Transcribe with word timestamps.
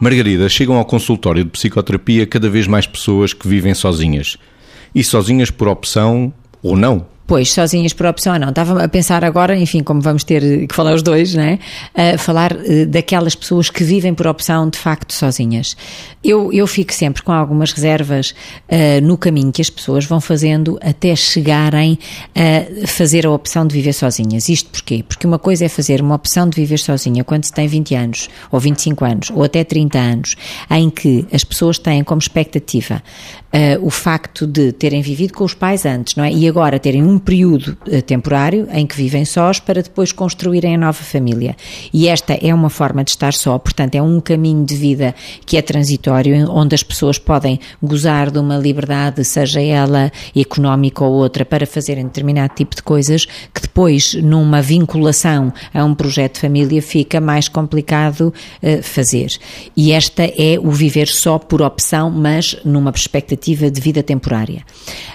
Margarida, 0.00 0.48
chegam 0.48 0.76
ao 0.76 0.84
consultório 0.84 1.42
de 1.42 1.50
psicoterapia 1.50 2.24
cada 2.24 2.48
vez 2.48 2.68
mais 2.68 2.86
pessoas 2.86 3.32
que 3.32 3.48
vivem 3.48 3.74
sozinhas. 3.74 4.36
E 4.94 5.02
sozinhas 5.02 5.50
por 5.50 5.66
opção 5.66 6.32
ou 6.62 6.76
não. 6.76 7.04
Pois, 7.28 7.52
sozinhas 7.52 7.92
por 7.92 8.06
opção 8.06 8.32
ou 8.32 8.38
não. 8.38 8.48
Estava 8.48 8.82
a 8.82 8.88
pensar 8.88 9.22
agora, 9.22 9.54
enfim, 9.54 9.82
como 9.82 10.00
vamos 10.00 10.24
ter 10.24 10.66
que 10.66 10.74
falar 10.74 10.94
os 10.94 11.02
dois, 11.02 11.34
né? 11.34 11.58
A 11.94 12.16
falar 12.16 12.54
uh, 12.54 12.86
daquelas 12.86 13.34
pessoas 13.34 13.68
que 13.68 13.84
vivem 13.84 14.14
por 14.14 14.26
opção 14.26 14.66
de 14.70 14.78
facto 14.78 15.12
sozinhas. 15.12 15.76
Eu, 16.24 16.50
eu 16.54 16.66
fico 16.66 16.90
sempre 16.94 17.22
com 17.22 17.30
algumas 17.30 17.70
reservas 17.70 18.30
uh, 18.30 19.04
no 19.04 19.18
caminho 19.18 19.52
que 19.52 19.60
as 19.60 19.68
pessoas 19.68 20.06
vão 20.06 20.22
fazendo 20.22 20.78
até 20.80 21.14
chegarem 21.14 21.98
a 22.34 22.86
fazer 22.86 23.26
a 23.26 23.30
opção 23.30 23.66
de 23.66 23.74
viver 23.74 23.92
sozinhas. 23.92 24.48
Isto 24.48 24.70
porquê? 24.70 25.04
Porque 25.06 25.26
uma 25.26 25.38
coisa 25.38 25.66
é 25.66 25.68
fazer 25.68 26.00
uma 26.00 26.14
opção 26.14 26.48
de 26.48 26.56
viver 26.56 26.78
sozinha 26.78 27.22
quando 27.24 27.44
se 27.44 27.52
tem 27.52 27.68
20 27.68 27.94
anos, 27.94 28.30
ou 28.50 28.58
25 28.58 29.04
anos, 29.04 29.30
ou 29.34 29.44
até 29.44 29.62
30 29.64 29.98
anos, 29.98 30.34
em 30.70 30.88
que 30.88 31.26
as 31.30 31.44
pessoas 31.44 31.78
têm 31.78 32.02
como 32.02 32.20
expectativa 32.20 33.02
uh, 33.52 33.86
o 33.86 33.90
facto 33.90 34.46
de 34.46 34.72
terem 34.72 35.02
vivido 35.02 35.34
com 35.34 35.44
os 35.44 35.54
pais 35.54 35.84
antes, 35.84 36.16
não 36.16 36.24
é? 36.24 36.32
E 36.32 36.48
agora 36.48 36.78
terem 36.78 37.02
um 37.02 37.17
período 37.18 37.76
uh, 37.86 38.02
temporário 38.02 38.68
em 38.72 38.86
que 38.86 38.96
vivem 38.96 39.24
sós 39.24 39.60
para 39.60 39.82
depois 39.82 40.12
construírem 40.12 40.74
a 40.74 40.78
nova 40.78 40.92
família. 41.02 41.56
E 41.92 42.08
esta 42.08 42.34
é 42.34 42.52
uma 42.54 42.70
forma 42.70 43.04
de 43.04 43.10
estar 43.10 43.32
só, 43.32 43.58
portanto, 43.58 43.94
é 43.94 44.02
um 44.02 44.20
caminho 44.20 44.64
de 44.64 44.74
vida 44.74 45.14
que 45.44 45.56
é 45.56 45.62
transitório, 45.62 46.50
onde 46.50 46.74
as 46.74 46.82
pessoas 46.82 47.18
podem 47.18 47.58
gozar 47.82 48.30
de 48.30 48.38
uma 48.38 48.56
liberdade, 48.56 49.24
seja 49.24 49.60
ela 49.60 50.10
económica 50.36 51.04
ou 51.04 51.12
outra, 51.12 51.44
para 51.44 51.66
fazerem 51.66 52.04
determinado 52.04 52.54
tipo 52.54 52.74
de 52.74 52.82
coisas, 52.82 53.26
que 53.52 53.60
depois, 53.60 54.14
numa 54.14 54.62
vinculação 54.62 55.52
a 55.72 55.84
um 55.84 55.94
projeto 55.94 56.34
de 56.34 56.40
família, 56.40 56.82
fica 56.82 57.20
mais 57.20 57.48
complicado 57.48 58.32
uh, 58.62 58.82
fazer. 58.82 59.30
E 59.76 59.92
esta 59.92 60.24
é 60.24 60.58
o 60.60 60.70
viver 60.70 61.08
só 61.08 61.38
por 61.38 61.62
opção, 61.62 62.10
mas 62.10 62.56
numa 62.64 62.92
perspectiva 62.92 63.70
de 63.70 63.80
vida 63.80 64.02
temporária. 64.02 64.62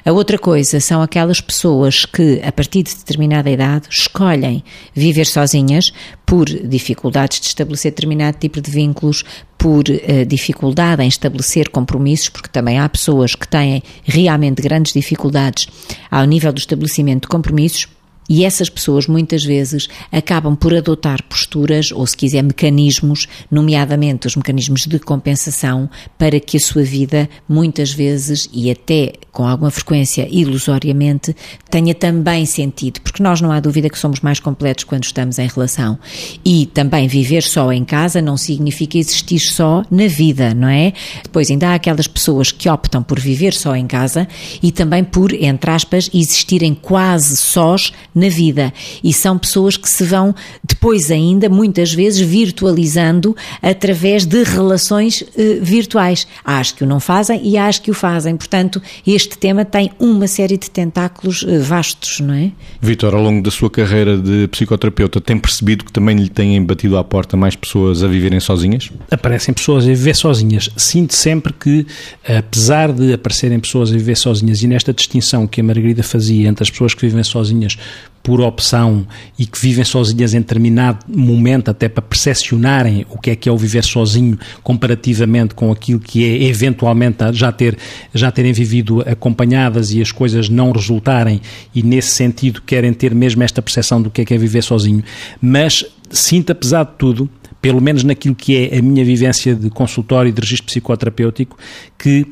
A 0.05 0.11
outra 0.11 0.37
coisa 0.37 0.79
são 0.79 1.01
aquelas 1.01 1.39
pessoas 1.39 1.92
que, 2.05 2.41
a 2.43 2.51
partir 2.51 2.83
de 2.83 2.95
determinada 2.95 3.49
idade, 3.49 3.87
escolhem 3.89 4.63
viver 4.93 5.25
sozinhas 5.25 5.91
por 6.25 6.45
dificuldades 6.45 7.39
de 7.39 7.47
estabelecer 7.47 7.91
determinado 7.91 8.37
tipo 8.37 8.59
de 8.59 8.71
vínculos, 8.71 9.23
por 9.57 9.85
uh, 9.87 10.25
dificuldade 10.27 11.03
em 11.03 11.07
estabelecer 11.07 11.69
compromissos, 11.69 12.27
porque 12.27 12.49
também 12.49 12.79
há 12.79 12.89
pessoas 12.89 13.33
que 13.33 13.47
têm 13.47 13.81
realmente 14.03 14.61
grandes 14.61 14.91
dificuldades 14.91 15.67
ao 16.11 16.25
nível 16.25 16.51
do 16.51 16.59
estabelecimento 16.59 17.21
de 17.21 17.27
compromissos 17.29 17.87
e 18.29 18.45
essas 18.45 18.69
pessoas 18.69 19.07
muitas 19.07 19.43
vezes 19.43 19.87
acabam 20.11 20.55
por 20.55 20.73
adotar 20.73 21.23
posturas, 21.23 21.91
ou 21.91 22.05
se 22.05 22.15
quiser, 22.15 22.43
mecanismos, 22.43 23.27
nomeadamente 23.49 24.27
os 24.27 24.35
mecanismos 24.35 24.81
de 24.81 24.99
compensação, 24.99 25.89
para 26.17 26.39
que 26.39 26.57
a 26.57 26.59
sua 26.59 26.83
vida, 26.83 27.29
muitas 27.47 27.91
vezes 27.91 28.49
e 28.53 28.71
até 28.71 29.13
com 29.31 29.47
alguma 29.47 29.71
frequência 29.71 30.27
ilusoriamente, 30.29 31.35
tenha 31.69 31.95
também 31.95 32.45
sentido, 32.45 33.01
porque 33.01 33.23
nós 33.23 33.41
não 33.41 33.51
há 33.51 33.59
dúvida 33.59 33.89
que 33.89 33.97
somos 33.97 34.21
mais 34.21 34.39
completos 34.39 34.83
quando 34.83 35.03
estamos 35.03 35.39
em 35.39 35.47
relação. 35.47 35.97
E 36.45 36.67
também 36.67 37.07
viver 37.07 37.41
só 37.41 37.71
em 37.71 37.83
casa 37.83 38.21
não 38.21 38.37
significa 38.37 38.97
existir 38.97 39.39
só 39.39 39.83
na 39.89 40.07
vida, 40.07 40.53
não 40.53 40.67
é? 40.67 40.93
Depois 41.23 41.49
ainda 41.49 41.69
há 41.69 41.75
aquelas 41.75 42.07
pessoas 42.07 42.51
que 42.51 42.69
optam 42.69 43.01
por 43.01 43.19
viver 43.19 43.53
só 43.53 43.75
em 43.75 43.87
casa 43.87 44.27
e 44.61 44.71
também 44.71 45.03
por, 45.03 45.33
entre 45.33 45.71
aspas, 45.71 46.09
existirem 46.13 46.75
quase 46.75 47.35
sós 47.35 47.91
vida. 48.29 48.73
E 49.03 49.13
são 49.13 49.37
pessoas 49.37 49.77
que 49.77 49.89
se 49.89 50.03
vão 50.03 50.33
depois 50.63 51.11
ainda, 51.11 51.49
muitas 51.49 51.93
vezes, 51.93 52.19
virtualizando 52.19 53.35
através 53.61 54.25
de 54.25 54.43
relações 54.43 55.23
eh, 55.37 55.59
virtuais. 55.61 56.27
Há 56.43 56.59
as 56.59 56.71
que 56.71 56.83
o 56.83 56.87
não 56.87 56.99
fazem 56.99 57.41
e 57.43 57.57
há 57.57 57.67
as 57.67 57.79
que 57.79 57.91
o 57.91 57.93
fazem. 57.93 58.35
Portanto, 58.35 58.81
este 59.05 59.37
tema 59.37 59.65
tem 59.65 59.91
uma 59.99 60.27
série 60.27 60.57
de 60.57 60.69
tentáculos 60.69 61.45
eh, 61.47 61.59
vastos, 61.59 62.19
não 62.19 62.33
é? 62.33 62.51
Vitor, 62.81 63.13
ao 63.13 63.21
longo 63.21 63.41
da 63.41 63.51
sua 63.51 63.69
carreira 63.69 64.17
de 64.17 64.47
psicoterapeuta, 64.47 65.21
tem 65.21 65.37
percebido 65.37 65.85
que 65.85 65.91
também 65.91 66.15
lhe 66.15 66.29
têm 66.29 66.63
batido 66.63 66.97
à 66.97 67.03
porta 67.03 67.37
mais 67.37 67.55
pessoas 67.55 68.03
a 68.03 68.07
viverem 68.07 68.39
sozinhas? 68.39 68.91
Aparecem 69.11 69.53
pessoas 69.53 69.85
a 69.85 69.87
viver 69.87 70.15
sozinhas. 70.15 70.69
Sinto 70.75 71.13
sempre 71.13 71.53
que, 71.53 71.85
apesar 72.27 72.91
de 72.91 73.13
aparecerem 73.13 73.59
pessoas 73.59 73.89
a 73.89 73.93
viver 73.93 74.15
sozinhas, 74.15 74.61
e 74.61 74.67
nesta 74.67 74.93
distinção 74.93 75.47
que 75.47 75.61
a 75.61 75.63
Margarida 75.63 76.03
fazia 76.03 76.47
entre 76.47 76.63
as 76.63 76.69
pessoas 76.69 76.93
que 76.93 77.05
vivem 77.05 77.23
sozinhas 77.23 77.77
por 78.23 78.39
opção 78.39 79.05
e 79.37 79.45
que 79.45 79.59
vivem 79.59 79.83
sozinhas 79.83 80.33
em 80.33 80.39
determinado 80.39 80.99
momento, 81.07 81.69
até 81.69 81.89
para 81.89 82.01
percepcionarem 82.01 83.05
o 83.09 83.19
que 83.19 83.31
é 83.31 83.35
que 83.35 83.49
é 83.49 83.51
o 83.51 83.57
viver 83.57 83.83
sozinho 83.83 84.39
comparativamente 84.63 85.53
com 85.53 85.69
aquilo 85.71 85.99
que 85.99 86.23
é 86.23 86.43
eventualmente 86.43 87.17
já, 87.33 87.51
ter, 87.51 87.77
já 88.13 88.31
terem 88.31 88.53
vivido 88.53 89.01
acompanhadas 89.01 89.93
e 89.93 90.01
as 90.01 90.11
coisas 90.11 90.47
não 90.47 90.71
resultarem 90.71 91.41
e 91.75 91.83
nesse 91.83 92.11
sentido 92.11 92.61
querem 92.61 92.93
ter 92.93 93.13
mesmo 93.13 93.43
esta 93.43 93.61
percepção 93.61 94.01
do 94.01 94.09
que 94.09 94.21
é 94.21 94.25
que 94.25 94.33
é 94.33 94.37
viver 94.37 94.63
sozinho. 94.63 95.03
Mas 95.41 95.85
sinto, 96.09 96.51
apesar 96.51 96.85
de 96.85 96.91
tudo, 96.97 97.29
pelo 97.61 97.81
menos 97.81 98.03
naquilo 98.03 98.35
que 98.35 98.55
é 98.55 98.77
a 98.77 98.81
minha 98.81 99.03
vivência 99.03 99.53
de 99.53 99.69
consultório 99.69 100.29
e 100.29 100.31
de 100.31 100.39
registro 100.39 100.67
psicoterapêutico, 100.67 101.57
que 101.97 102.25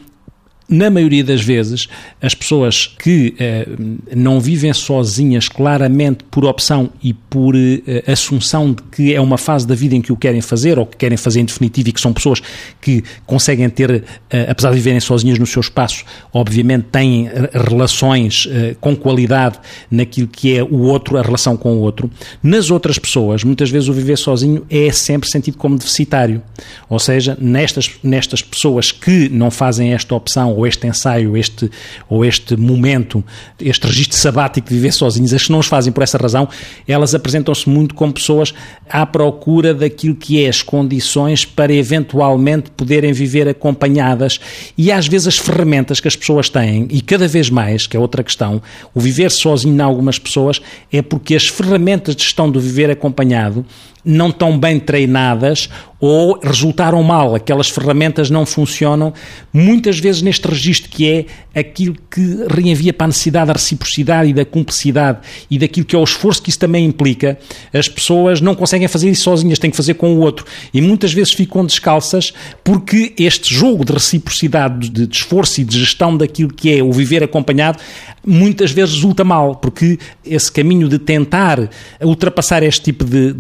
na 0.71 0.89
maioria 0.89 1.21
das 1.21 1.41
vezes, 1.41 1.89
as 2.21 2.33
pessoas 2.33 2.87
que 2.87 3.35
eh, 3.37 3.67
não 4.15 4.39
vivem 4.39 4.71
sozinhas 4.73 5.49
claramente 5.49 6.23
por 6.31 6.45
opção 6.45 6.89
e 7.03 7.13
por 7.13 7.53
eh, 7.57 8.03
assunção 8.07 8.71
de 8.71 8.81
que 8.83 9.13
é 9.13 9.19
uma 9.19 9.37
fase 9.37 9.67
da 9.67 9.75
vida 9.75 9.97
em 9.97 10.01
que 10.01 10.13
o 10.13 10.15
querem 10.15 10.39
fazer 10.39 10.79
ou 10.79 10.85
que 10.85 10.95
querem 10.95 11.17
fazer 11.17 11.41
em 11.41 11.45
definitivo 11.45 11.89
e 11.89 11.91
que 11.91 11.99
são 11.99 12.13
pessoas 12.13 12.41
que 12.79 13.03
conseguem 13.25 13.69
ter, 13.69 14.05
eh, 14.29 14.45
apesar 14.49 14.69
de 14.69 14.75
viverem 14.75 15.01
sozinhas 15.01 15.37
no 15.37 15.45
seu 15.45 15.59
espaço, 15.59 16.05
obviamente 16.31 16.85
têm 16.89 17.29
relações 17.53 18.47
com 18.79 18.95
qualidade 18.95 19.59
naquilo 19.89 20.27
que 20.27 20.55
é 20.55 20.63
o 20.63 20.79
outro, 20.83 21.17
a 21.17 21.21
relação 21.21 21.57
com 21.57 21.73
o 21.73 21.79
outro. 21.79 22.09
Nas 22.41 22.71
outras 22.71 22.97
pessoas, 22.97 23.43
muitas 23.43 23.69
vezes 23.69 23.89
o 23.89 23.93
viver 23.93 24.17
sozinho 24.17 24.65
é 24.69 24.89
sempre 24.91 25.29
sentido 25.29 25.57
como 25.57 25.77
deficitário. 25.77 26.41
Ou 26.89 26.99
seja, 26.99 27.37
nestas, 27.41 27.91
nestas 28.01 28.41
pessoas 28.41 28.91
que 28.91 29.27
não 29.29 29.51
fazem 29.51 29.93
esta 29.93 30.15
opção 30.15 30.60
ou 30.61 30.67
este 30.67 30.87
ensaio, 30.87 31.35
este, 31.35 31.69
ou 32.07 32.23
este 32.23 32.55
momento, 32.55 33.23
este 33.59 33.87
registro 33.87 34.17
sabático 34.17 34.69
de 34.69 34.75
viver 34.75 34.91
sozinhos, 34.91 35.33
as 35.33 35.45
que 35.45 35.51
não 35.51 35.59
os 35.59 35.67
fazem 35.67 35.91
por 35.91 36.03
essa 36.03 36.17
razão, 36.17 36.47
elas 36.87 37.15
apresentam-se 37.15 37.67
muito 37.67 37.95
como 37.95 38.13
pessoas 38.13 38.53
à 38.89 39.05
procura 39.05 39.73
daquilo 39.73 40.15
que 40.15 40.43
é 40.43 40.49
as 40.49 40.61
condições 40.61 41.45
para 41.45 41.73
eventualmente 41.73 42.69
poderem 42.71 43.11
viver 43.11 43.47
acompanhadas. 43.47 44.39
E 44.77 44.91
às 44.91 45.07
vezes 45.07 45.27
as 45.27 45.37
ferramentas 45.37 45.99
que 45.99 46.07
as 46.07 46.15
pessoas 46.15 46.49
têm, 46.49 46.87
e 46.91 47.01
cada 47.01 47.27
vez 47.27 47.49
mais, 47.49 47.87
que 47.87 47.97
é 47.97 47.99
outra 47.99 48.23
questão, 48.23 48.61
o 48.93 48.99
viver 48.99 49.31
sozinho 49.31 49.75
em 49.75 49.81
algumas 49.81 50.19
pessoas 50.19 50.61
é 50.91 51.01
porque 51.01 51.35
as 51.35 51.47
ferramentas 51.47 52.15
de 52.15 52.23
gestão 52.23 52.49
do 52.49 52.59
viver 52.59 52.91
acompanhado 52.91 53.65
não 54.03 54.29
estão 54.29 54.57
bem 54.57 54.79
treinadas 54.79 55.69
ou 56.01 56.39
resultaram 56.41 57.01
mal, 57.03 57.35
aquelas 57.35 57.69
ferramentas 57.69 58.31
não 58.31 58.43
funcionam, 58.43 59.13
muitas 59.53 59.99
vezes 59.99 60.23
neste 60.23 60.47
registro 60.47 60.89
que 60.89 61.07
é 61.07 61.59
aquilo 61.59 61.95
que 62.09 62.45
reenvia 62.49 62.91
para 62.91 63.05
a 63.05 63.07
necessidade 63.09 63.47
da 63.47 63.53
reciprocidade 63.53 64.31
e 64.31 64.33
da 64.33 64.43
cumplicidade 64.43 65.19
e 65.49 65.59
daquilo 65.59 65.85
que 65.85 65.95
é 65.95 65.99
o 65.99 66.03
esforço 66.03 66.41
que 66.41 66.49
isso 66.49 66.57
também 66.57 66.85
implica, 66.85 67.37
as 67.71 67.87
pessoas 67.87 68.41
não 68.41 68.55
conseguem 68.55 68.87
fazer 68.87 69.11
isso 69.11 69.23
sozinhas, 69.23 69.59
têm 69.59 69.69
que 69.69 69.77
fazer 69.77 69.93
com 69.93 70.15
o 70.15 70.19
outro. 70.21 70.43
E 70.73 70.81
muitas 70.81 71.13
vezes 71.13 71.33
ficam 71.33 71.63
descalças 71.63 72.33
porque 72.63 73.13
este 73.19 73.53
jogo 73.53 73.85
de 73.85 73.93
reciprocidade, 73.93 74.89
de, 74.89 75.05
de 75.05 75.15
esforço 75.15 75.61
e 75.61 75.63
de 75.63 75.79
gestão 75.79 76.17
daquilo 76.17 76.51
que 76.51 76.75
é 76.75 76.81
o 76.81 76.91
viver 76.91 77.23
acompanhado, 77.23 77.77
muitas 78.25 78.71
vezes 78.71 78.95
resulta 78.95 79.23
mal, 79.23 79.55
porque 79.55 79.99
esse 80.25 80.51
caminho 80.51 80.87
de 80.87 80.97
tentar 80.97 81.69
ultrapassar 82.01 82.63
este 82.63 82.81
tipo 82.81 83.03
de 83.03 83.33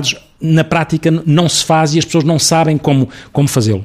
dificuldades 0.00 0.16
na 0.40 0.64
prática 0.64 1.10
não 1.10 1.48
se 1.48 1.64
faz 1.64 1.94
e 1.94 1.98
as 1.98 2.04
pessoas 2.04 2.24
não 2.24 2.38
sabem 2.38 2.78
como, 2.78 3.08
como 3.32 3.46
fazê-lo. 3.48 3.84